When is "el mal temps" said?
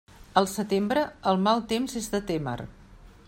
1.33-1.95